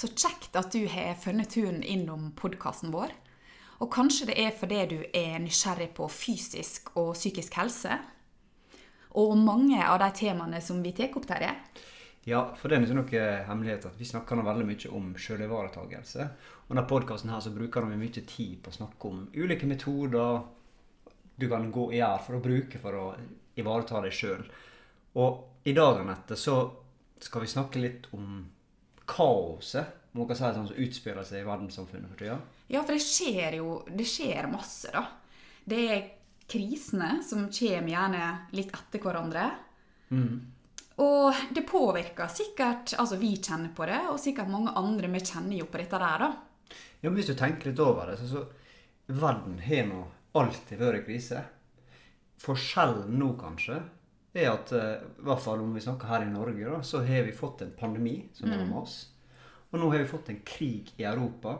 [0.00, 3.10] Så kjekt at du har funnet turen innom podkasten vår.
[3.84, 7.98] Og kanskje det er fordi du er nysgjerrig på fysisk og psykisk helse?
[9.20, 11.50] Og mange av de temaene som vi tar opp, Terje?
[12.24, 16.28] Ja, for det er ikke noe hemmelighet at vi snakker nå veldig mye om selvivaretakelse.
[16.62, 20.40] Og denne podkasten her så bruker vi mye tid på å snakke om ulike metoder
[21.40, 23.04] du kan gå i gjør for å bruke for å
[23.60, 24.48] ivareta deg sjøl.
[25.20, 26.56] Og i dag, Anette, så
[27.20, 28.40] skal vi snakke litt om
[29.10, 32.38] kaoset må dere si sånn som utspiller seg i verdenssamfunnet for tida.
[32.70, 35.04] Ja, for det skjer jo det skjer masse, da.
[35.70, 36.06] Det er
[36.50, 39.44] krisene som kommer gjerne litt etter hverandre.
[41.00, 45.60] Og det påvirker sikkert Altså, vi kjenner på det, og sikkert mange andre vi kjenner
[45.60, 46.32] jo på dette der, da.
[47.00, 50.02] Ja, men Hvis du tenker litt over det, så, så verden har nå
[50.38, 51.44] alltid vært i krise.
[52.40, 53.80] Forskjellen nå, kanskje,
[54.34, 57.24] er at eh, i hvert fall om vi snakker her i Norge, da, så har
[57.26, 59.00] vi fått en pandemi som er med oss.
[59.70, 61.56] Og nå har vi fått en krig i Europa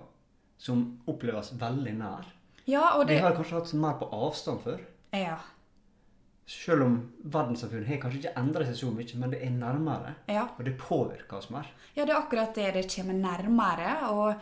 [0.61, 2.29] som oppleves veldig nær.
[2.69, 4.83] Ja, og Vi har kanskje hatt mer på avstand før.
[5.17, 5.39] Ja.
[6.51, 10.15] Selv om verdenssamfunnet har kanskje ikke endret seg så mye, men det er nærmere.
[10.31, 10.49] Ja.
[10.59, 11.71] Og det påvirker oss mer.
[11.95, 12.73] Ja, det er akkurat det.
[12.77, 13.95] Det kommer nærmere.
[14.11, 14.35] Og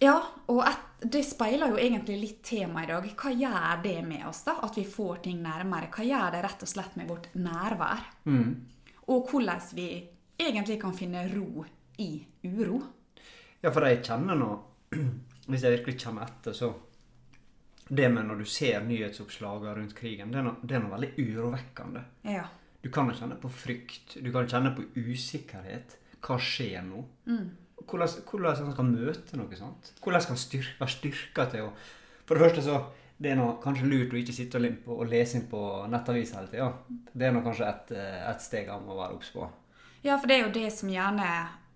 [0.00, 0.16] ja,
[0.52, 3.10] og et, det speiler jo egentlig litt temaet i dag.
[3.22, 4.58] Hva gjør det med oss, da?
[4.66, 5.90] At vi får ting nærmere?
[5.92, 8.08] Hva gjør det rett og slett med vårt nærvær?
[9.10, 9.90] Og hvordan vi
[10.40, 11.64] egentlig kan finne ro
[12.00, 12.80] i uro.
[13.60, 14.50] Ja, for jeg kjenner nå
[15.50, 16.70] Hvis jeg virkelig kommer etter, så
[17.88, 21.08] Det med når du ser nyhetsoppslagene rundt krigen, det er noe, det er noe veldig
[21.18, 22.02] urovekkende.
[22.30, 22.44] Ja.
[22.80, 24.14] Du kan kjenne på frykt.
[24.22, 25.96] Du kan kjenne på usikkerhet.
[26.22, 27.02] Hva skjer nå?
[27.88, 29.92] Hvordan, hvordan han møte noe sånt.
[30.02, 31.70] Hvordan skal han styrke, være styrka til å
[32.28, 32.80] For det første så
[33.20, 35.58] det er noe, kanskje lurt å ikke sitte og, limpe, og lese inn på
[35.92, 36.70] nettavis hele tida.
[36.88, 39.48] Det er noe, kanskje et, eh, et steg han må være obs på.
[40.06, 41.26] Ja, for det er jo det som gjerne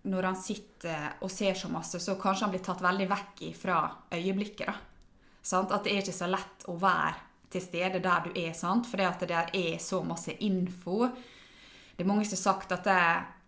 [0.05, 3.79] Når han sitter og ser så masse, så kanskje han blir tatt veldig vekk fra
[4.13, 4.67] øyeblikket.
[4.67, 4.75] da.
[5.41, 5.73] Sant?
[5.73, 7.15] At det er ikke så lett å være
[7.49, 8.87] til stede der du er, sant?
[8.87, 11.09] for det at det der er så masse info.
[11.97, 13.01] Det er mange som har sagt at det,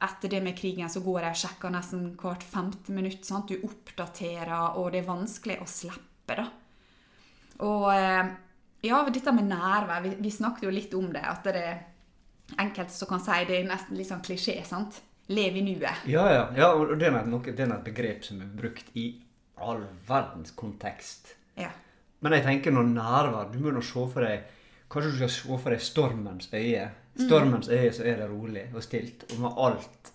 [0.02, 3.24] etter det med krigen så går jeg og sjekker nesten hvert femte minutt.
[3.24, 3.48] Sant?
[3.48, 6.46] Du oppdaterer, og det er vanskelig å slippe, da.
[7.64, 8.32] Og eh,
[8.84, 11.24] ja, dette med nærvær, vi, vi snakket jo litt om det.
[11.24, 11.78] At det er
[12.62, 14.58] enkelte som kan si det er nesten litt sånn klisjé.
[14.68, 15.00] sant?
[15.32, 16.04] Lev i nuet.
[16.06, 16.44] Ja, ja.
[16.54, 19.08] ja og det er, noe, det er et begrep som er brukt i
[19.56, 21.32] all verdens kontekst.
[21.58, 21.72] Ja.
[22.20, 24.46] Men jeg tenker når nærvær Du må nå se for deg
[24.92, 26.84] Kanskje du skal se for deg stormens øye.
[27.16, 29.24] Stormens øye så er det rolig og stilt.
[29.32, 30.12] Og når alt,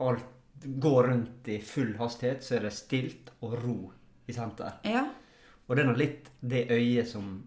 [0.00, 0.24] alt
[0.66, 3.92] går rundt i full hastighet, så er det stilt og ro
[4.26, 4.80] i senter.
[4.84, 5.04] ja.
[5.68, 7.42] Og det er nå litt det øyet som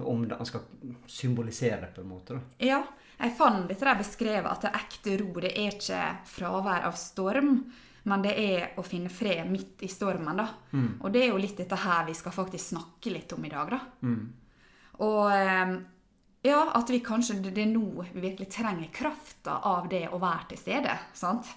[0.00, 0.60] Om han skal
[1.06, 2.34] symbolisere det, på en måte.
[2.34, 2.40] da.
[2.66, 2.78] Ja,
[3.20, 7.52] jeg fant dette der beskrevet at det ekte ro det er ikke fravær av storm,
[8.04, 10.36] men det er å finne fred midt i stormen.
[10.36, 10.48] da.
[11.00, 13.70] Og det er jo litt dette her vi skal faktisk snakke litt om i dag.
[13.70, 13.80] da.
[14.98, 15.76] Og eh,
[16.42, 20.52] ja, at vi kanskje det er nå vi virkelig trenger krafta av det å være
[20.52, 20.98] til stede.
[21.14, 21.48] sant?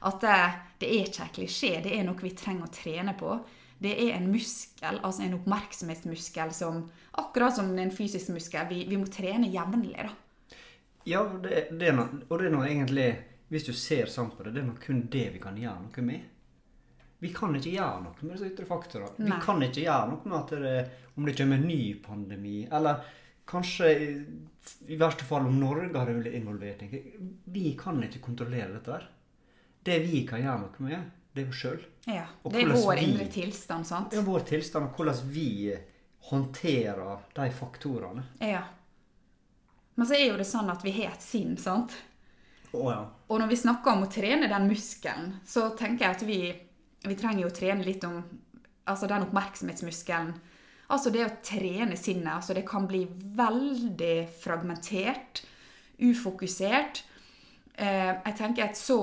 [0.00, 0.36] At det,
[0.80, 3.36] det er ikke en klisjé, det er noe vi trenger å trene på.
[3.80, 6.82] Det er en muskel, altså en oppmerksomhetsmuskel som
[7.20, 9.96] akkurat som en fysisk muskel, vi, vi må trene jevnlig.
[9.96, 10.56] da.
[11.08, 13.06] Ja, det, det er noe, og det er noe egentlig
[13.50, 16.02] Hvis du ser sånn på det, det er noe kun det vi kan gjøre noe
[16.06, 16.26] med.
[17.18, 19.16] Vi kan ikke gjøre noe med disse ytre faktorer.
[19.18, 20.74] Vi kan ikke gjøre noe med at det,
[21.18, 23.02] om det kommer en ny pandemi, eller
[23.50, 24.10] kanskje i,
[24.94, 26.82] i verste fall om Norge hadde blitt involvert.
[27.50, 28.98] Vi kan ikke kontrollere dette.
[28.98, 29.08] her.
[29.82, 31.80] Det vi kan gjøre noe med, det er oss sjøl.
[32.10, 34.10] Ja, Det er vår indre tilstand, sant?
[34.12, 35.48] Det er vår tilstand, og hvordan vi
[36.30, 38.24] håndterer de faktorene.
[38.44, 38.62] Ja.
[39.94, 41.94] Men så er jo det sånn at vi har et sinn, sant?
[42.72, 43.00] Oh, ja.
[43.28, 46.38] Og når vi snakker om å trene den muskelen, så tenker jeg at vi,
[47.08, 48.20] vi trenger jo å trene litt om
[48.90, 50.34] altså den oppmerksomhetsmuskelen.
[50.90, 52.32] Altså det å trene sinnet.
[52.34, 53.04] Altså det kan bli
[53.38, 55.44] veldig fragmentert,
[56.02, 57.04] ufokusert.
[57.74, 59.00] Eh, jeg tenker et så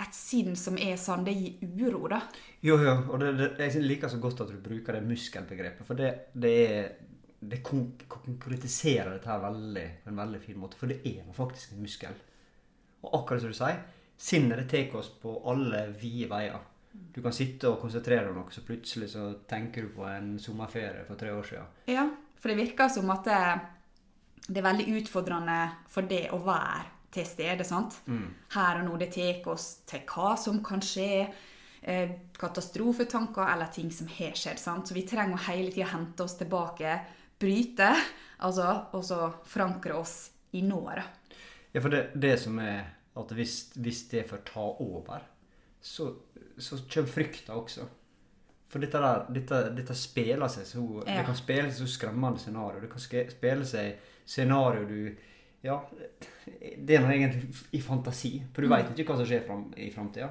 [0.00, 2.22] et sinn som er sånn, det gir uro, da.
[2.64, 5.98] Jo, jo, og det, det, jeg liker så godt at du bruker det muskelbegrepet, for
[5.98, 6.56] det, det,
[7.40, 11.84] det konkretiserer dette her veldig, på en veldig fin måte, for det er faktisk en
[11.84, 12.16] muskel.
[13.04, 13.82] Og akkurat som du sier,
[14.20, 16.60] sinnet det tar oss på alle vide veier.
[16.90, 20.32] Du kan sitte og konsentrere deg om noe, så plutselig så tenker du på en
[20.42, 21.76] sommerferie for tre år siden.
[21.90, 22.06] Ja,
[22.40, 23.42] for det virker som at det,
[24.48, 25.58] det er veldig utfordrende
[25.90, 27.66] for det å være til stede.
[27.66, 28.00] sant?
[28.54, 28.98] Her og nå.
[29.00, 31.26] Det tar oss til hva som kan skje.
[31.80, 34.58] Eh, katastrofetanker eller ting som har skjedd.
[34.60, 34.88] sant?
[34.88, 36.98] Så vi trenger å hele tida hente oss tilbake,
[37.40, 37.94] bryte,
[38.46, 40.16] altså, og så forankre oss
[40.52, 41.18] i nåret.
[41.72, 42.82] Ja, for det, det som er
[43.20, 45.24] at hvis, hvis det får ta over,
[45.80, 46.10] så,
[46.60, 47.86] så kommer frykta også.
[48.70, 51.16] For dette, der, dette, dette spiller seg så Ja.
[51.18, 52.80] Det kan spille seg så skremmende scenario.
[52.80, 53.96] Det kan spille seg
[54.26, 55.16] scenario du
[55.62, 55.74] Ja,
[56.78, 58.42] det er nå egentlig i fantasi.
[58.54, 58.76] For du Mm.
[58.76, 60.30] veit ikke hva som skjer fram, i framtida.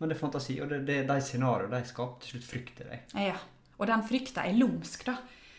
[0.00, 2.88] Men det er fantasi, og det, det, de scenarioene de skaper til slutt frykt i
[2.88, 3.00] deg.
[3.28, 3.36] Ja.
[3.78, 5.14] Og den frykta er lumsk, da.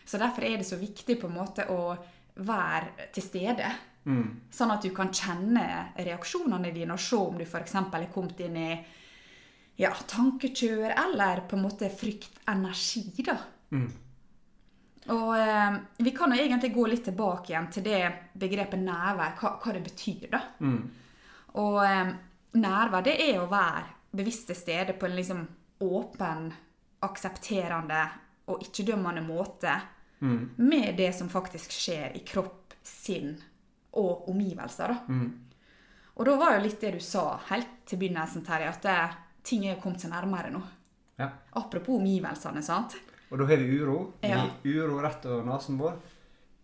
[0.06, 1.96] Så derfor er det så viktig på en måte å
[2.36, 3.72] være til stede.
[4.06, 4.42] Mm.
[4.52, 7.74] Sånn at du kan kjenne reaksjonene dine og se om du f.eks.
[7.76, 8.86] er kommet inn i
[9.76, 13.38] ja, tankekjør eller på en måte fryktenergi, da.
[13.76, 13.88] Mm.
[15.14, 19.52] Og eh, vi kan jo egentlig gå litt tilbake igjen til det begrepet nærvær, hva,
[19.62, 20.42] hva det betyr, da.
[20.60, 20.80] Mm.
[21.62, 22.14] Og eh,
[22.58, 25.44] nærvær, det er å være bevisst til stede på en liksom
[25.86, 26.48] åpen,
[27.06, 28.06] aksepterende
[28.50, 29.76] og ikke-dømmende måte
[30.22, 30.50] Mm.
[30.56, 33.36] med det som faktisk skjer i kropp, sinn
[33.98, 34.88] og omgivelser.
[34.88, 35.14] da.
[35.14, 35.40] Mm.
[36.16, 39.00] Og da var jo litt det du sa helt til begynnelsen, Terje, at det,
[39.46, 40.62] ting er kommet seg nærmere nå.
[41.20, 41.30] Ja.
[41.56, 42.98] Apropos omgivelsene, sant?
[43.30, 43.98] Og da har vi uro.
[44.26, 44.44] Ja.
[44.64, 45.98] Vi uro rett over nesen vår.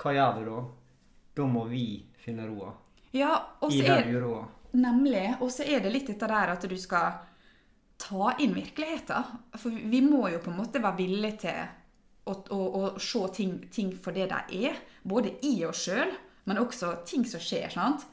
[0.01, 0.61] Hva gjør vi da?
[1.37, 1.85] Da må vi
[2.21, 2.73] finne roa.
[3.15, 4.45] Ja, og så er uroa.
[4.77, 5.25] Nemlig.
[5.41, 7.21] Og så er det litt dette der at du skal
[8.01, 9.37] ta inn virkeligheten.
[9.59, 11.61] For vi må jo på en måte være villige til
[12.31, 14.79] å, å, å se ting, ting for det de er.
[15.03, 16.13] Både i oss sjøl,
[16.49, 17.69] men også ting som skjer.
[17.73, 18.07] sant?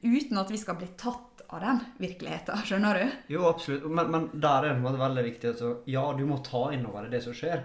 [0.00, 2.62] Uten at vi skal bli tatt av den virkeligheten.
[2.66, 3.16] Skjønner du?
[3.34, 3.86] Jo, absolutt.
[3.90, 5.52] Men, men der er det veldig viktig.
[5.52, 7.64] Altså, ja, du må ta inn over deg det som skjer,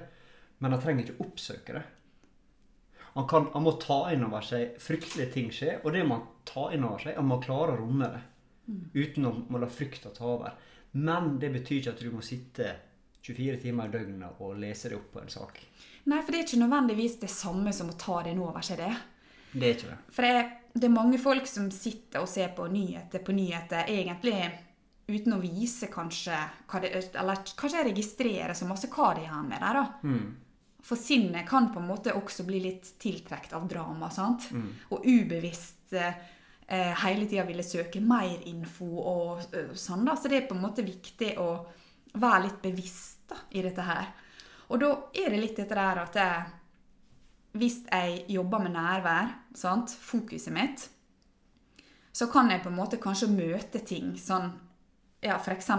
[0.64, 1.84] men han trenger ikke oppsøke det.
[3.16, 6.26] Han, kan, han må ta inn over seg fryktelige ting skjer, og det må han
[6.48, 7.16] ta inn over seg.
[7.16, 8.24] Han må klare å romme det.
[8.96, 10.58] Uten å må la frykta ta over.
[11.00, 12.74] Men det betyr ikke at du må sitte
[13.26, 15.62] 24 timer i døgnet og lese deg opp på en sak.
[16.06, 18.84] Nei, for det er ikke nødvendigvis det samme som å ta det inn over seg,
[18.84, 18.92] det.
[19.56, 19.98] Det er ikke det.
[20.14, 20.44] For det,
[20.76, 24.42] det er mange folk som sitter og ser på nyheter på nyheter egentlig
[25.08, 26.38] uten å vise kanskje
[26.82, 29.86] det, Eller kanskje registrere så masse hva de har med der, da.
[30.04, 30.34] Mm.
[30.86, 34.10] For sinnet kan på en måte også bli litt tiltrukket av drama.
[34.10, 34.50] sant?
[34.52, 34.68] Mm.
[34.94, 36.20] Og ubevisst eh,
[36.68, 40.06] eh, hele tida ville søke mer info og eh, sånn.
[40.06, 40.18] da.
[40.18, 41.50] Så det er på en måte viktig å
[42.14, 44.14] være litt bevisst da, i dette her.
[44.70, 46.54] Og da er det litt dette der at jeg,
[47.56, 50.90] hvis jeg jobber med nærvær, sant, fokuset mitt,
[52.16, 54.52] så kan jeg på en måte kanskje møte ting sånn
[55.26, 55.72] ja, F.eks.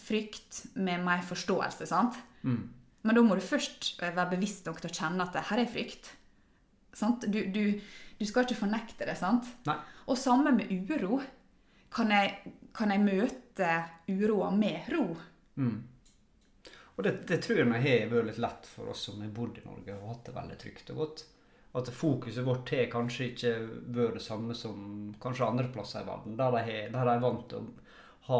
[0.00, 1.88] frykt med mer forståelse.
[1.90, 2.16] sant?
[2.42, 2.62] Mm.
[3.02, 5.70] Men da må du først være bevisst nok til å kjenne at det her er
[5.70, 6.12] frykt.
[6.94, 7.26] Sant?
[7.26, 7.80] Du, du,
[8.18, 9.16] du skal ikke fornekte det.
[9.18, 9.48] sant?
[9.66, 9.78] Nei.
[10.06, 11.20] Og samme med uro.
[11.92, 13.72] Kan jeg, kan jeg møte
[14.08, 15.08] uroa med ro?
[15.60, 15.80] Mm.
[17.02, 19.62] Og det, det tror jeg har vært litt lett for oss som har bodd i
[19.66, 21.22] Norge og hatt det veldig trygt og godt.
[21.74, 23.50] At fokuset vårt har kanskje ikke
[23.96, 27.24] vært det samme som kanskje andre plasser i verden, der de, har, der de er
[27.24, 28.38] vant til å ha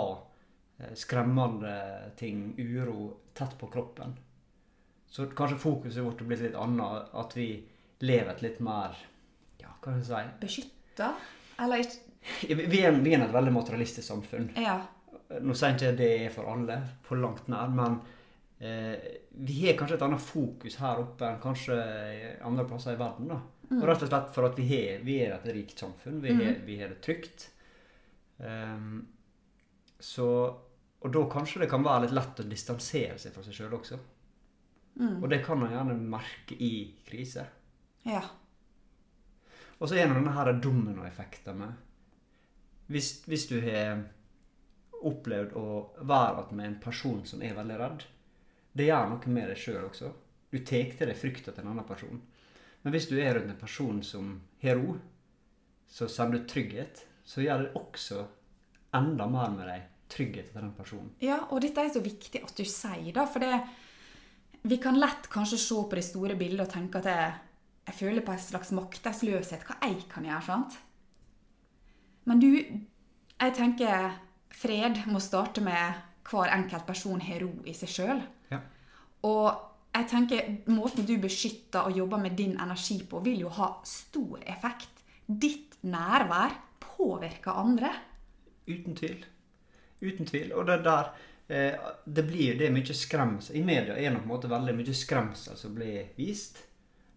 [0.78, 1.74] eh, skremmende
[2.22, 4.14] ting, uro, tett på kroppen.
[5.10, 7.50] Så kanskje fokuset vårt har blitt litt annet, at vi
[8.06, 8.94] lever et litt mer
[9.58, 11.12] Ja, hva skal jeg Beskytta?
[11.58, 12.08] Eller ikke si?
[12.54, 14.52] Vi er, vi er et veldig materialistisk samfunn.
[14.54, 14.78] Ja.
[15.42, 18.04] Nå sier jeg ikke det er for alle, på langt nær, men
[18.62, 21.76] vi har kanskje et annet fokus her oppe enn kanskje
[22.46, 23.32] andre plasser i verden.
[23.32, 23.40] da.
[23.72, 26.20] Og Rett og slett for at vi, har, vi er et rikt samfunn.
[26.22, 27.48] Vi har, vi har det trygt.
[28.36, 29.00] Um,
[30.02, 30.26] så,
[31.00, 33.98] og da kanskje det kan være litt lett å distansere seg fra seg sjøl også.
[35.22, 36.74] Og det kan man gjerne merke i
[37.08, 37.46] krise.
[38.06, 38.22] ja.
[39.82, 41.72] Og så er det denne her dominoeffekten med
[42.92, 44.04] hvis, hvis du har
[45.02, 45.64] opplevd å
[46.06, 48.04] være med en person som er veldig redd,
[48.72, 50.10] det gjør noe med deg sjøl også.
[50.52, 52.20] Du tar til deg frykta til en annen person.
[52.82, 54.96] Men hvis du er rundt en person som har ro,
[55.88, 58.24] så sender du trygghet, så gjør det også
[58.96, 61.12] enda mer med deg trygghet til den personen.
[61.24, 63.24] Ja, og dette er så viktig at du sier, da.
[63.28, 63.60] For det,
[64.68, 67.30] vi kan lett kanskje se på det store bildet og tenke at jeg,
[67.88, 69.64] jeg føler på en slags maktesløshet.
[69.68, 70.80] Hva jeg kan gjøre, sant?
[72.28, 74.12] Men du, jeg tenker
[74.52, 78.20] fred må starte med hver enkelt person har ro i seg sjøl.
[79.28, 79.46] Og
[79.92, 84.40] jeg tenker måten du beskytter og jobber med din energi på, vil jo ha stor
[84.48, 85.02] effekt.
[85.26, 87.92] Ditt nærvær påvirker andre.
[88.66, 89.24] Uten tvil.
[90.02, 90.52] Uten tvil.
[90.56, 91.12] Og det der
[91.48, 93.56] eh, Det blir det er mye skremsel.
[93.56, 96.64] I media er det på en måte veldig mye skremsel som blir vist.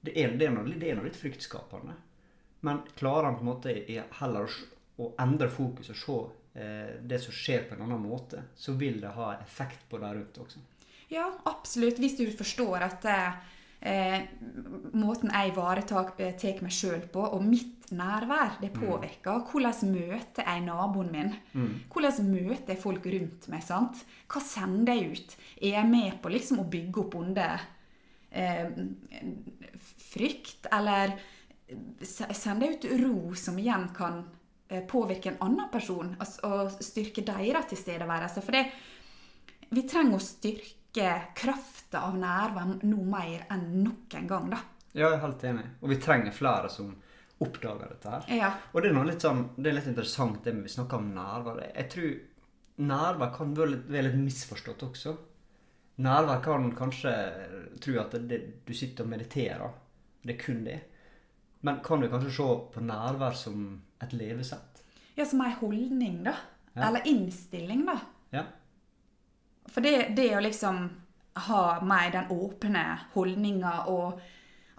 [0.02, 1.96] Det er, det er, det litt fryktskapende.
[2.66, 3.74] Men klarer han på en måte
[4.20, 4.50] heller
[4.98, 6.20] å, endre fokus og se
[6.62, 10.14] eh, det som skjer på en annen måte, så vil det ha effekt på de
[10.18, 10.62] rundt også.
[11.14, 12.00] Ja, absolutt.
[12.02, 13.36] Hvis du forstår at eh,
[13.86, 14.26] eh,
[14.98, 19.44] måten jeg ivaretar tar meg sjøl på, og mitt nærvær, det påvirker.
[19.46, 21.34] Hvordan møter jeg naboen min?
[21.92, 23.64] Hvordan møter jeg folk rundt meg?
[23.64, 24.02] sant?
[24.32, 25.38] Hva sender jeg ut?
[25.62, 27.62] Er jeg med på liksom å bygge opp under
[28.32, 28.72] eh,
[30.10, 31.18] frykt, eller
[32.02, 34.24] sender jeg ut ro som igjen kan
[34.70, 38.42] eh, påvirke en annen person, og styrke deres tilstedeværelse?
[38.46, 38.66] For det,
[39.70, 40.85] vi trenger å styrke
[41.36, 44.62] krafta av nærvær nå mer enn noen gang, da.
[44.96, 45.66] Ja, jeg er helt enig.
[45.82, 46.94] Og vi trenger flere som
[47.44, 48.28] oppdager dette her.
[48.32, 48.52] Ja.
[48.72, 51.10] Og det er noe litt sånn, det er litt interessant det med vi snakker om
[51.16, 51.64] nærvær.
[51.68, 52.14] Jeg tror
[52.92, 55.16] nærvær kan være litt, være litt misforstått også.
[56.06, 57.12] Nærvær kan kanskje
[57.84, 59.76] tro at det, du sitter og mediterer.
[60.24, 60.80] Det er kun det.
[61.66, 63.68] Men kan du kanskje se på nærvær som
[64.04, 64.76] et levesett?
[65.16, 66.36] ja, som ei holdning, da.
[66.74, 66.90] Ja.
[66.90, 68.00] Eller innstilling, da.
[68.36, 68.44] Ja.
[69.72, 70.86] For det, det å liksom
[71.48, 72.84] ha mer den åpne
[73.16, 74.22] holdninga og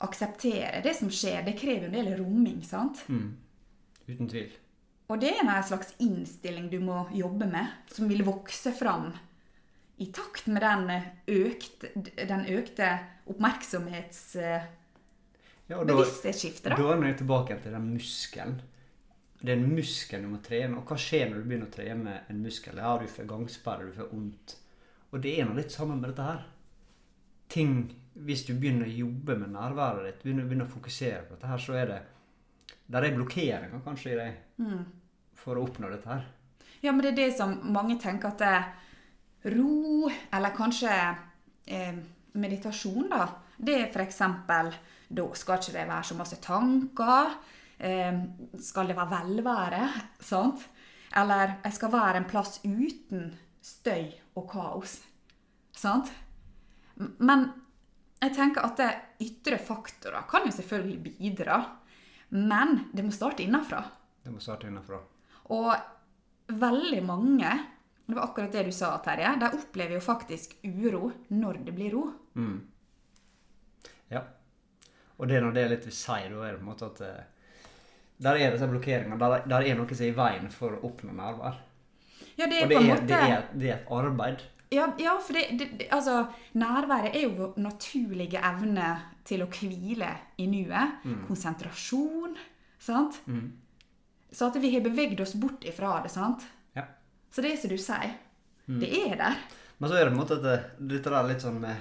[0.06, 3.02] akseptere det som skjer, det krever jo en del romming, sant?
[3.08, 3.34] Mm.
[4.06, 4.54] Uten tvil.
[5.06, 9.12] Og det er en slags innstilling du må jobbe med, som vil vokse fram
[10.02, 10.90] i takt med den
[11.26, 12.90] økte, den økte
[13.30, 14.24] oppmerksomhets...
[15.66, 16.74] Ja, da, da.
[16.76, 18.60] da er vi tilbake til den muskelen.
[19.40, 20.78] Det er en muskel du må trene.
[20.78, 22.78] Og hva skjer når du begynner å trene en muskel?
[22.78, 24.54] Ja, du får gangsperre, du får vondt.
[25.12, 26.42] Og det er noe litt sammen med dette her.
[27.48, 27.76] Ting
[28.16, 31.58] Hvis du begynner å jobbe med nærværet ditt, begynner, begynner å fokusere på dette her,
[31.60, 31.98] så er det
[32.88, 34.84] Der er blokkeringer kanskje i deg Mm.
[35.34, 36.24] for å oppnå dette her.
[36.82, 41.16] Ja, men det er det som mange tenker at det er ro, eller kanskje
[41.66, 41.94] eh,
[42.34, 43.26] meditasjon, da.
[43.58, 44.18] Det er f.eks.
[44.18, 47.34] Da skal ikke det være så masse tanker.
[47.78, 48.18] Eh,
[48.60, 49.88] skal det være velvære?
[50.20, 50.66] Sant?
[51.14, 54.98] Eller jeg skal være en plass uten støy og kaos.
[55.76, 56.12] Sant?
[56.96, 57.48] Men
[58.22, 58.92] jeg tenker at det
[59.26, 61.58] ytre faktorer kan jo selvfølgelig bidra.
[62.36, 63.82] Men det må starte innenfra.
[64.24, 64.98] Det må starte innenfra.
[65.54, 65.68] Og
[66.48, 67.52] veldig mange,
[68.06, 71.94] det var akkurat det du sa, Terje, de opplever jo faktisk uro når det blir
[71.94, 72.08] ro.
[72.34, 72.58] Mm.
[74.10, 74.24] Ja.
[75.16, 77.00] Og det er nå det litt vil si, da er det på en måte at
[77.06, 77.24] eh,
[78.22, 79.18] Der er disse blokkeringene.
[79.20, 81.58] Der, der er noe som er i veien for å oppnå nærvær.
[82.36, 83.06] Ja, det er Og det på en er, måte...
[83.06, 84.42] det, er, det er et arbeid.
[84.74, 86.26] Ja, ja for det, altså,
[86.58, 88.88] nærværet er jo vår naturlige evne
[89.24, 90.10] til å hvile
[90.42, 91.06] i nuet.
[91.28, 92.34] Konsentrasjon,
[92.82, 93.20] sant?
[93.26, 93.52] Mm.
[94.32, 96.44] Så at vi har beveget oss bort ifra det, sant?
[96.76, 96.84] Ja.
[97.30, 98.16] Så det er som du sier,
[98.66, 98.80] Mm.
[98.82, 99.36] det er der.
[99.78, 100.54] Men så er det på en måte at det,
[100.90, 101.76] dette der litt sånn med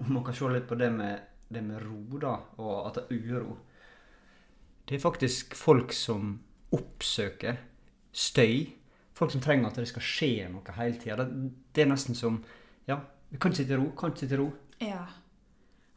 [0.00, 1.20] Om man kan se litt på det med,
[1.52, 3.56] det med ro, da, og at det er uro.
[4.88, 6.38] Det er faktisk folk som
[6.72, 7.58] oppsøker
[8.12, 8.70] støy.
[9.18, 11.24] Folk som trenger at det skal skje noe hele tida.
[11.24, 12.38] Det, det er nesten som
[12.88, 13.88] Ja, vi kan ikke sitte i ro.
[13.98, 14.50] Kan ikke sitte i ro.
[14.84, 15.02] Ja.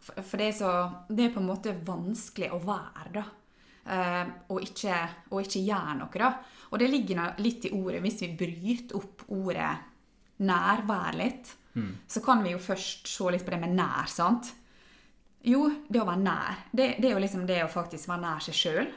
[0.01, 0.71] For, for det er så
[1.07, 3.25] Det er på en måte vanskelig å være, da.
[3.81, 4.97] Eh, og, ikke,
[5.31, 6.31] og ikke gjøre noe, da.
[6.71, 8.01] Og det ligger litt i ordet.
[8.03, 9.71] Hvis vi bryter opp ordet
[10.41, 11.53] nærvær litt,
[12.07, 14.49] så kan vi jo først se litt på det med nær, sant?
[15.47, 16.65] Jo, det å være nær.
[16.71, 18.89] Det, det er jo liksom det å faktisk være nær seg sjøl.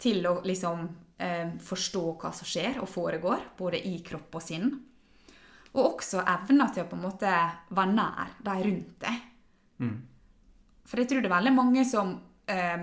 [0.00, 0.86] Til å liksom
[1.60, 4.70] forstå hva som skjer og foregår, både i kropp og sinn.
[5.74, 7.34] Og også evna til å på en måte
[7.76, 9.20] være nær de rundt deg.
[10.90, 12.10] For jeg tror det er veldig mange som
[12.50, 12.82] eh,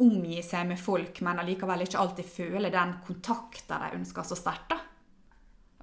[0.00, 4.76] omgir seg med folk, men allikevel ikke alltid føler den kontakten de ønsker så sterkt.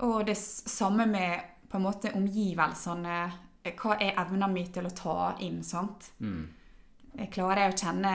[0.08, 3.18] Og det samme med på en måte omgivelsene.
[3.64, 5.60] Eh, Hva er evna mi til å ta inn?
[5.64, 6.12] sant?
[7.18, 8.14] Jeg klarer jeg å kjenne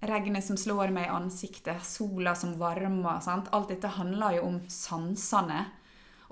[0.00, 3.20] regnet som slår meg i ansiktet, sola som varmer.
[3.20, 3.48] sant?
[3.52, 5.64] Alt dette handler jo om sansene,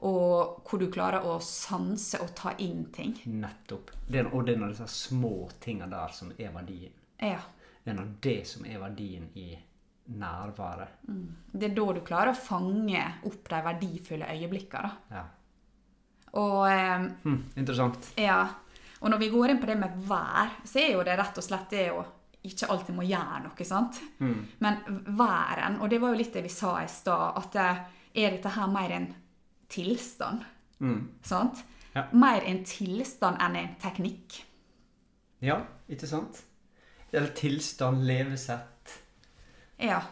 [0.06, 3.14] og hvor du klarer å sanse og ta inn ting.
[3.24, 3.90] Nettopp.
[4.06, 6.92] Det og det er disse små tingene der som er verdien.
[7.18, 7.40] Ja.
[7.82, 9.54] Det er det som er verdien i
[10.06, 11.00] nærværet.
[11.52, 14.90] Det er da du klarer å fange opp de verdifulle øyeblikkene.
[15.10, 15.24] Ja.
[16.36, 18.12] Og eh, Hm, interessant.
[18.20, 18.42] Ja.
[19.00, 21.44] Og når vi går inn på det med vær, så er jo det rett og
[21.44, 22.04] slett det å
[22.46, 24.00] ikke alltid må gjøre noe, sant?
[24.62, 24.82] Men
[25.18, 27.80] væren, og det var jo litt det vi sa i stad, at eh,
[28.24, 29.08] er dette her mer en
[29.72, 30.44] tilstand?
[31.24, 31.64] Sant?
[31.96, 32.04] Ja.
[32.12, 34.42] Mer en tilstand enn en teknikk.
[35.44, 36.42] Ja, ikke sant?
[37.12, 38.96] Eller tilstand, levesett.
[39.80, 40.02] Ja.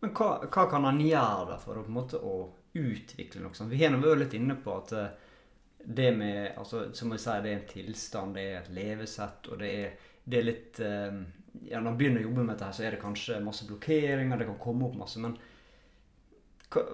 [0.00, 3.72] Men hva, hva kan han gjøre for å, på en måte, å utvikle noe sånt?
[3.72, 5.10] Vi har vært litt inne på at eh,
[5.80, 9.60] det med altså, Som jeg sier, det er en tilstand, det er et levesett, og
[9.62, 11.20] det er, det er litt eh,
[11.66, 14.38] ja, Når man begynner å jobbe med dette, her, så er det kanskje masse blokkeringer,
[14.38, 15.36] det kan komme opp masse, men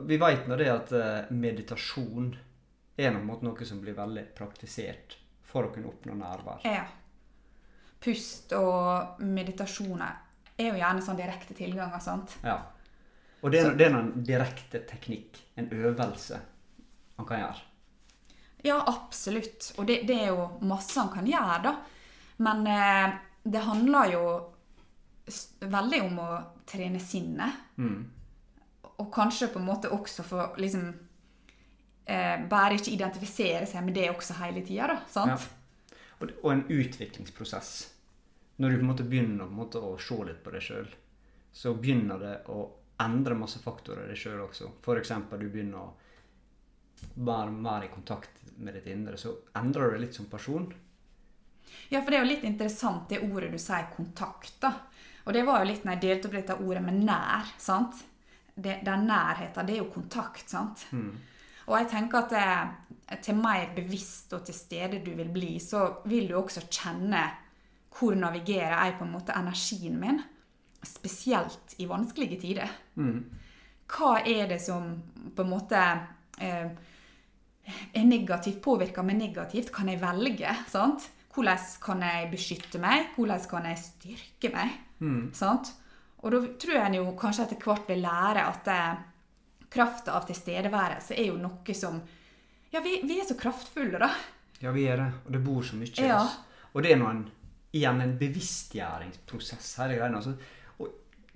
[0.09, 2.31] vi vet nå det at eh, meditasjon
[2.97, 6.65] er noe, måte noe som blir veldig praktisert for å kunne oppnå nærvær.
[6.65, 6.87] ja.
[8.01, 10.23] pust og meditasjoner
[10.57, 12.39] er jo gjerne sånn direkte tilganger, sant?
[12.45, 12.57] Ja.
[13.45, 16.41] Og det er, det er en direkte teknikk, en øvelse,
[17.19, 17.65] man kan gjøre.
[18.65, 19.75] Ja, absolutt.
[19.77, 21.75] Og det, det er jo masse han kan gjøre, da.
[22.43, 24.27] Men eh, det handler jo
[25.61, 26.31] veldig om å
[26.69, 27.67] trene sinnet.
[27.79, 27.99] Mm.
[28.97, 30.87] Og kanskje på en måte også for liksom
[32.09, 34.97] eh, Bare ikke identifisere seg med det også hele tida, da.
[35.11, 35.35] Sant?
[35.35, 35.99] Ja.
[36.21, 37.75] Og, og en utviklingsprosess.
[38.57, 40.89] Når du på en måte begynner måte å se litt på deg sjøl,
[41.53, 42.63] så begynner det å
[43.05, 44.71] endre masse faktorer i deg sjøl også.
[44.81, 45.13] F.eks.
[45.37, 45.93] du begynner å
[47.27, 50.71] være mer i kontakt med ditt indre, så endrer du deg litt som person.
[51.89, 54.57] Ja, for det er jo litt interessant det ordet du sier, kontakt.
[54.61, 54.73] da.
[55.27, 57.49] Og det var jo litt når jeg delte opp dette ordet med nær.
[57.59, 58.05] sant?
[58.55, 60.49] Det, den nærheten, det er jo kontakt.
[60.51, 60.87] sant?
[61.67, 66.03] Og jeg tenker at det, til mer bevisst og til stede du vil bli, så
[66.07, 67.25] vil du også kjenne
[67.97, 70.19] hvor navigerer jeg på en måte energien min,
[70.85, 72.71] spesielt i vanskelige tider.
[73.89, 74.91] Hva er det som
[75.35, 75.81] på en måte
[76.39, 76.69] eh,
[77.95, 79.73] er negativt, påvirka med negativt?
[79.73, 80.55] Kan jeg velge?
[80.69, 81.09] sant?
[81.37, 83.11] Hvordan kan jeg beskytte meg?
[83.17, 84.79] Hvordan kan jeg styrke meg?
[85.37, 85.75] Sant?
[86.25, 89.03] Og da tror jeg jo kanskje etter hvert vil lære at eh,
[89.71, 92.01] krafta av tilstedeværelse er jo noe som
[92.73, 94.09] Ja, vi, vi er så kraftfulle, da.
[94.65, 95.11] Ja, vi er det.
[95.27, 96.23] Og det bor så mye i Ja.
[96.25, 96.39] oss.
[96.75, 97.21] Og det er nå en,
[97.77, 100.11] igjen en bevisstgjøringsprosess, hele greia.
[100.17, 100.35] Altså,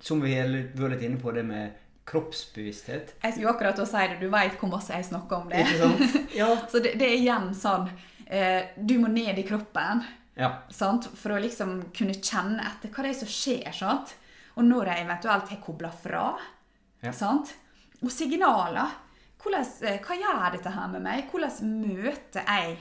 [0.01, 1.77] som vi har vært inne på, det med
[2.09, 3.13] kroppsbevissthet.
[3.23, 5.61] Jeg skulle akkurat å si det, du veit hvor masse jeg snakker om det.
[5.61, 6.17] Ikke sant?
[6.41, 6.47] Ja.
[6.71, 7.89] Så det, det er igjen sånn
[8.31, 10.03] eh, Du må ned i kroppen
[10.35, 10.51] ja.
[10.69, 11.09] sant?
[11.15, 13.69] for å liksom kunne kjenne etter hva det er som skjer.
[13.75, 14.15] sant?
[14.55, 16.25] Og når jeg eventuelt har kobla fra.
[17.01, 17.13] Ja.
[17.15, 17.53] sant?
[18.01, 18.97] Og signaler.
[19.41, 21.29] Hvordan, eh, hva gjør dette her med meg?
[21.31, 22.77] Hvordan møter jeg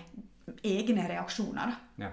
[0.67, 1.77] egne reaksjoner?
[2.01, 2.11] Ja.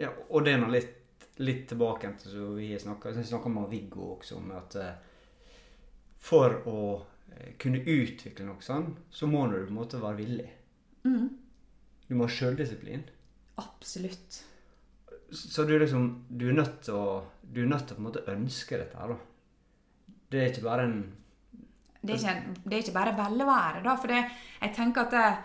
[0.00, 4.38] ja og det er nå litt, litt tilbake til som vi snakka med Viggo også
[4.38, 4.94] om at eh,
[6.26, 6.78] for å
[7.36, 10.48] eh, kunne utvikle noe sånn, så må du på en måte være villig.
[12.08, 13.02] Du må ha sjøldisiplin.
[13.58, 14.42] Absolutt.
[15.32, 18.08] Så du liksom Du er nødt til å Du er nødt til å på en
[18.10, 19.16] måte ønske dette her, da.
[20.30, 20.96] Det er ikke bare en
[22.02, 23.96] Det er ikke, en- det er ikke bare velvære, da.
[23.96, 24.20] For det,
[24.62, 25.36] jeg tenker at det,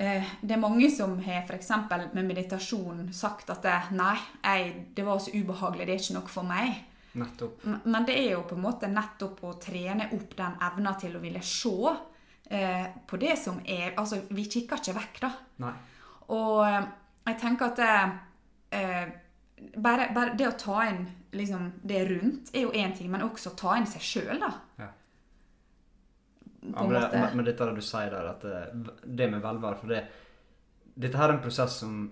[0.00, 1.68] eh, det er mange som har f.eks.
[2.14, 6.28] med meditasjon sagt at det, nei, jeg, det var så ubehagelig, det er ikke noe
[6.28, 6.84] for meg.
[7.14, 7.64] Nettopp.
[7.86, 11.20] Men det er jo på en måte nettopp å trene opp den evna til å
[11.22, 11.70] ville se
[12.50, 15.30] eh, på det som er Altså, vi kikker ikke vekk, da.
[15.64, 15.72] Nei.
[16.28, 16.86] Og eh,
[17.26, 18.18] jeg tenker at det,
[18.78, 19.08] eh,
[19.76, 23.52] bare, bare det å ta inn liksom, det rundt er jo én ting, men også
[23.56, 24.52] ta inn seg sjøl, da.
[24.78, 24.88] Ja.
[26.60, 27.20] På Ja, men, det, måte.
[27.20, 30.04] men- men dette der du sier der, at det, det med velvære For det,
[30.98, 32.10] dette her er en prosess som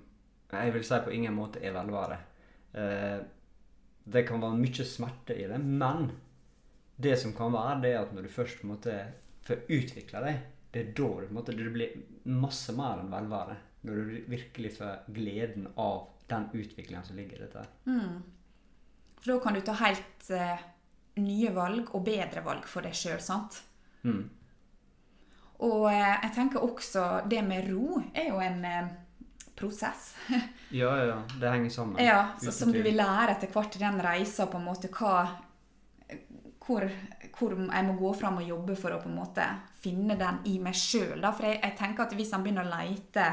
[0.53, 2.19] jeg vil si på ingen måte er velvære.
[2.75, 3.19] Eh,
[4.07, 6.13] det kan være mye smerte i det, men
[7.01, 8.95] det som kan være, det er at når du først på en måte
[9.47, 11.95] får utvikla deg, det er da du måte, du blir
[12.29, 13.57] masse mer enn velvære.
[13.87, 17.63] Når du virkelig får gleden av den utviklinga som ligger i dette.
[17.87, 18.17] Mm.
[19.21, 20.65] For da kan du ta helt eh,
[21.23, 23.61] nye valg og bedre valg for deg sjøl, sant?
[24.03, 24.25] Mm.
[25.67, 28.95] Og eh, jeg tenker også det med ro er jo en eh,
[29.57, 30.15] prosess.
[30.75, 31.21] Ja, ja.
[31.41, 32.01] Det henger sammen.
[32.03, 35.21] Ja, så, som du vil lære etter hvert i den reisa, på en måte hva
[36.67, 36.87] hvor,
[37.39, 39.45] hvor jeg må gå fram og jobbe for å på en måte
[39.83, 41.23] finne den i meg sjøl.
[41.31, 43.27] For jeg, jeg tenker at hvis han begynner å leite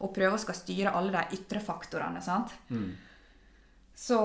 [0.00, 2.54] og prøve å skal styre alle de ytre faktorene, sant?
[2.72, 2.90] Mm.
[3.94, 4.20] så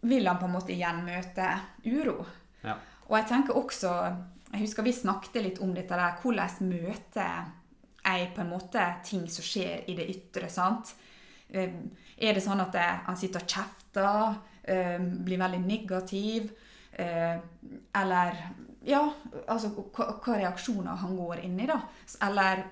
[0.00, 1.46] vil han på en måte igjen møte
[1.84, 2.20] uro.
[2.62, 2.76] Ja.
[3.08, 3.92] Og jeg tenker også
[4.48, 6.14] Jeg husker vi snakket litt om dette der.
[6.22, 7.50] Hvordan møter
[8.04, 10.48] jeg på en måte ting som skjer i det ytre?
[10.48, 10.94] sant?
[11.50, 11.74] Eh,
[12.16, 16.48] Er det sånn at jeg, han sitter og kjefter, eh, blir veldig negativ?
[16.98, 17.38] Eh,
[18.00, 18.40] Eller
[18.88, 19.02] Ja,
[19.46, 21.80] altså hva, reaksjoner han går inn i, da.
[22.24, 22.62] Eller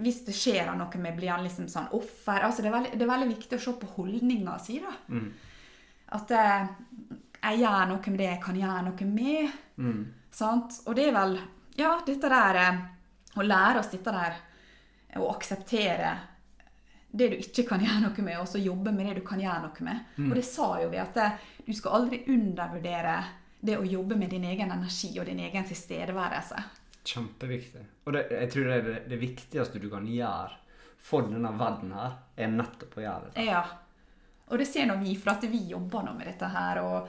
[0.00, 2.44] hvis det skjer noe med, blir han liksom sånn offer?
[2.46, 4.92] Altså, det, er veldig, det er veldig viktig å se på holdninga si, da.
[5.10, 5.26] Mm.
[6.16, 6.70] At eh,
[7.40, 9.58] jeg gjør noe med det jeg kan gjøre noe med.
[9.80, 10.00] Mm.
[10.30, 10.80] Sant?
[10.86, 11.36] Og det er vel
[11.80, 12.80] ja, dette der eh,
[13.40, 14.38] Å lære oss dette der
[15.18, 16.10] å akseptere
[17.10, 19.64] det du ikke kan gjøre noe med, og så jobbe med det du kan gjøre
[19.64, 20.02] noe med.
[20.28, 21.16] Og det sa jo vi, at
[21.66, 23.14] du skal aldri undervurdere
[23.60, 26.62] det å jobbe med din egen energi og din egen tilstedeværelse.
[27.04, 27.82] Kjempeviktig.
[28.06, 30.58] Og det, jeg tror det er det, det viktigste du kan gjøre
[31.00, 33.46] for denne verden her, er nettopp å gjøre det.
[33.48, 33.64] Ja.
[34.50, 36.80] Og det ser nå vi, for at vi jobber nå med dette her.
[36.82, 37.08] og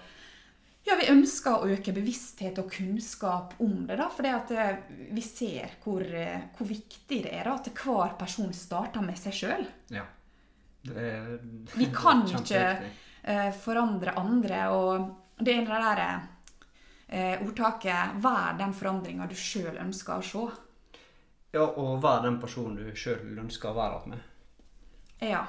[0.87, 3.97] ja, Vi ønsker å øke bevissthet og kunnskap om det.
[3.99, 4.25] da, For
[5.11, 9.37] vi ser hvor, eh, hvor viktig det er da, at hver person starter med seg
[9.37, 9.65] sjøl.
[9.89, 10.05] Ja.
[10.81, 11.39] Det er,
[11.75, 12.63] Vi kan ikke
[13.23, 16.29] eh, forandre andre, og det er det eh,
[17.11, 20.51] ordtaket 'vær den forandringa du sjøl ønsker å se'.
[21.53, 24.19] Ja, og vær den personen du sjøl ønsker å være med.
[25.21, 25.45] Ja.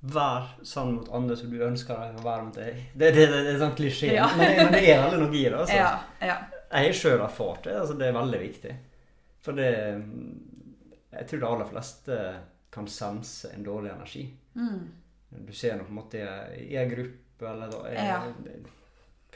[0.00, 2.74] Vær sann mot andre som du ønsker å være mot deg.
[2.94, 4.28] Det, det, det, det er sånn klisjé, Ja.
[4.36, 5.54] men, men det er veldig noe i det.
[5.58, 5.76] altså.
[5.76, 6.00] Ja.
[6.20, 6.36] ja.
[6.70, 7.74] Jeg har sjøl erfart det.
[7.80, 8.76] altså Det er veldig viktig.
[9.40, 9.70] For det
[11.16, 12.16] Jeg tror de aller fleste
[12.70, 14.24] kan sense en dårlig energi.
[14.54, 14.90] Mm.
[15.46, 16.22] Du ser noe på en måte
[16.60, 18.22] i en gruppe eller i, Ja.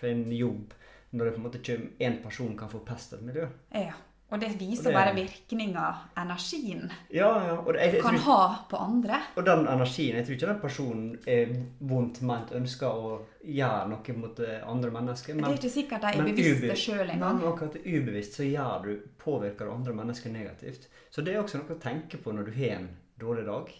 [0.01, 0.75] på en jobb
[1.13, 3.49] når det på en måte kommer én person kan forpeste et miljø.
[3.75, 3.93] ja.
[4.33, 7.55] Og det viser Og det- bare virkninga energien Ja, ja.
[7.67, 9.17] Det, jeg, jeg kan tror, ha på andre.
[9.37, 11.47] og den energien Jeg tror ikke den personen er
[11.81, 15.35] vondt ment ønsker å gjøre noe mot eh, andre mennesker.
[15.35, 17.39] det er ikke sikkert de er men bevisste sjøl engang.
[17.41, 20.87] men akkurat ubevisst så gjør du, påvirker du andre mennesker negativt.
[21.11, 23.73] Så det er også noe å tenke på når du har en dårlig dag.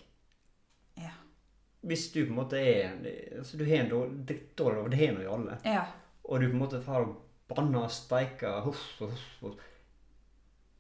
[0.97, 1.11] Ja.
[1.87, 2.91] Hvis du på en måte er
[3.39, 5.59] altså Du har en dårlig dag, det har nå vi alle.
[5.65, 5.85] ja.
[6.31, 7.17] Og du på en måte får og
[7.51, 8.83] banner og huff.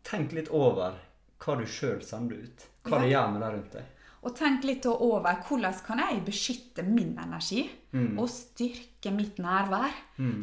[0.06, 0.98] Tenk litt over
[1.40, 2.66] hva du sjøl sender ut.
[2.84, 3.02] Hva Ja.
[3.02, 3.84] det gjør med deg rundt deg.
[4.22, 8.18] Og tenk litt over hvordan kan jeg beskytte min energi Mm.
[8.18, 9.90] og styrke mitt nærvær.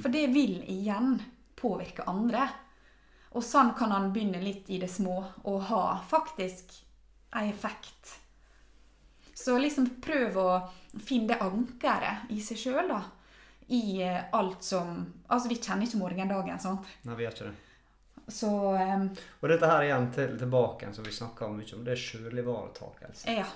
[0.01, 1.21] For det vil igjen
[1.55, 2.49] påvirke andre.
[3.33, 6.83] Og sånn kan han begynne litt i det små og ha faktisk
[7.33, 8.19] en effekt.
[9.35, 13.03] Så liksom prøv å finne det ankeret i seg sjøl, da.
[13.67, 16.87] I eh, alt som Altså, vi kjenner ikke morgendagen, sant.
[17.03, 17.55] Nei, vi gjør ikke det.
[18.27, 19.07] Så um,
[19.39, 23.37] Og dette her igjen til, tilbake som vi snakka mye om, det er sjølivaretakelse.
[23.39, 23.47] ja.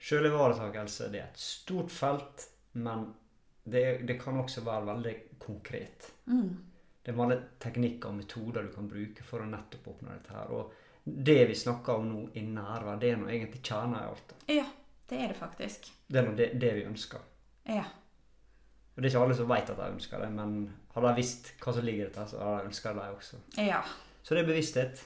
[0.00, 3.08] Sjølivaretakelse det er et stort felt, men
[3.64, 6.06] det, det kan også være veldig konkret.
[6.30, 6.54] Mm.
[7.02, 10.54] Det er mange teknikker og metoder du kan bruke for å nettopp oppnå dette her.
[10.56, 10.72] Og
[11.04, 14.34] det vi snakker om nå i nærvær, det er nå egentlig kjernen i alt.
[14.48, 14.66] Ja,
[15.10, 15.90] det er det faktisk.
[16.06, 17.24] Det er nå det, det vi ønsker.
[17.68, 17.84] Ja.
[19.00, 20.50] Og det er ikke alle som vet at de ønsker det, men
[20.92, 23.38] hadde de visst hva som ligger i dette, så hadde de ønsket det også.
[23.56, 23.78] Ja.
[24.20, 25.00] Så det er bevissthet.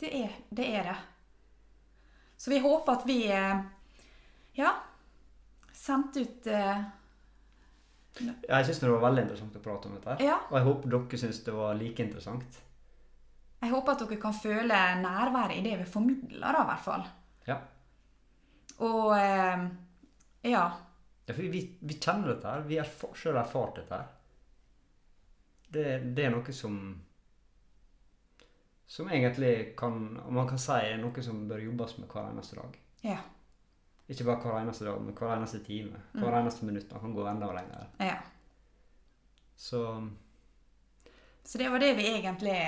[0.00, 0.68] Det er det.
[0.78, 0.94] Er det.
[2.40, 3.58] Så vi håper at vi eh,
[4.56, 4.70] ja,
[5.76, 6.80] sendte ut uh,
[8.24, 10.16] Jeg syns det var veldig interessant å prate om dette.
[10.24, 10.40] Ja.
[10.48, 12.58] Og jeg håper dere syns det var like interessant.
[13.60, 17.06] Jeg håper at dere kan føle nærværet i det vi formidler, da, i hvert fall.
[17.52, 17.60] Ja.
[18.80, 19.70] Og uh,
[20.48, 20.66] ja.
[21.26, 22.60] Ja, for vi, vi kjenner dette her.
[22.68, 24.12] Vi har sjøl erfart dette her.
[25.74, 26.76] Det, det er noe som
[28.86, 32.54] Som egentlig kan om Man kan si er noe som bør jobbes med hver eneste
[32.60, 32.76] dag.
[33.02, 33.16] Ja.
[34.06, 35.98] Ikke bare hver eneste dag, men hver eneste time.
[36.14, 36.92] Hver eneste minutt.
[36.94, 37.88] Man kan gå enda lenger.
[37.98, 38.16] ja.
[39.56, 39.80] Så
[41.44, 42.60] Så det var det vi egentlig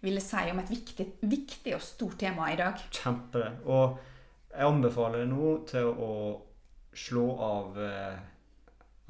[0.00, 2.74] ville si om et viktig, viktig og stort tema i dag.
[2.90, 3.42] kjempe.
[3.64, 3.98] Og
[4.52, 6.10] jeg anbefaler nå til å
[6.98, 8.18] slå av eh,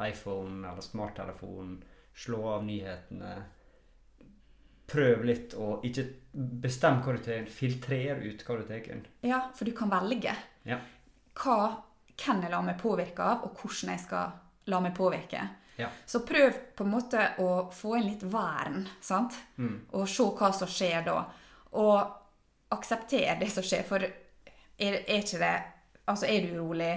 [0.08, 1.78] iPhone eller smarttelefonen,
[2.18, 3.32] slå av nyhetene.
[4.88, 6.04] Prøv litt å ikke
[6.64, 7.48] bestemme hva du tar.
[7.52, 9.02] Filtrer ut hva du tar inn.
[9.26, 10.32] Ja, for du kan velge
[10.68, 10.78] Ja.
[11.34, 11.58] hva
[12.18, 14.32] hvem jeg lar meg påvirke av, og hvordan jeg skal
[14.66, 15.42] la meg påvirke.
[15.78, 15.88] Ja.
[16.06, 19.36] Så prøv på en måte å få inn litt vern, sant?
[19.92, 21.20] Og se hva som skjer da.
[21.78, 25.54] Og aksepter det som skjer, for er, er det
[26.08, 26.94] Altså, er du urolig,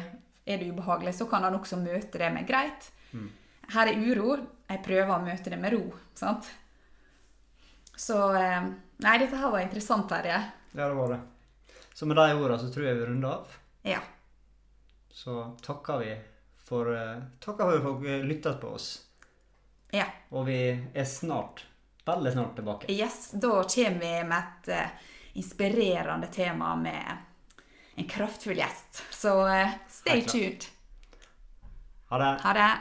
[0.53, 2.89] er det ubehagelig, så kan han også møte det med greit.
[3.71, 4.35] Her er uro,
[4.67, 5.83] jeg prøver å møte det med ro,
[6.17, 6.47] sant?
[7.95, 8.63] Så eh,
[9.01, 10.37] Nei, dette her var interessant, Terje.
[10.73, 11.19] Ja, det var det.
[11.93, 13.55] Så med de ordene så tror jeg vi runder av.
[13.85, 14.01] Ja.
[15.11, 16.11] Så takker vi
[16.65, 18.91] for eh, Takker for at dere lyttet på oss.
[19.91, 20.05] ja.
[20.31, 21.65] Og vi er snart,
[22.07, 22.91] veldig snart tilbake.
[22.93, 25.09] Yes, da kommer vi med et uh,
[25.41, 27.17] inspirerende tema med
[27.95, 29.03] en kraftfull gjest.
[29.11, 30.65] Så eh, stay tuned.
[32.09, 32.39] Ha det.
[32.43, 32.77] Ha det.